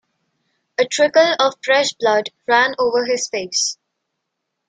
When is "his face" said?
3.05-3.77